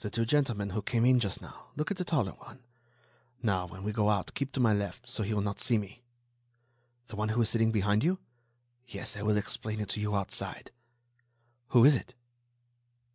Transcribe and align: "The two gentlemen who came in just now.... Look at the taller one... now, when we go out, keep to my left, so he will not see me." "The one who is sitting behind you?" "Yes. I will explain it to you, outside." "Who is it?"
"The 0.00 0.08
two 0.08 0.24
gentlemen 0.24 0.70
who 0.70 0.80
came 0.80 1.04
in 1.04 1.20
just 1.20 1.42
now.... 1.42 1.66
Look 1.76 1.90
at 1.90 1.98
the 1.98 2.02
taller 2.06 2.32
one... 2.32 2.60
now, 3.42 3.66
when 3.66 3.82
we 3.82 3.92
go 3.92 4.08
out, 4.08 4.32
keep 4.32 4.52
to 4.52 4.58
my 4.58 4.72
left, 4.72 5.06
so 5.06 5.22
he 5.22 5.34
will 5.34 5.42
not 5.42 5.60
see 5.60 5.76
me." 5.76 6.00
"The 7.08 7.16
one 7.16 7.28
who 7.28 7.42
is 7.42 7.50
sitting 7.50 7.70
behind 7.70 8.02
you?" 8.02 8.20
"Yes. 8.86 9.18
I 9.18 9.22
will 9.22 9.36
explain 9.36 9.80
it 9.80 9.90
to 9.90 10.00
you, 10.00 10.16
outside." 10.16 10.70
"Who 11.76 11.84
is 11.84 11.94
it?" 11.94 12.14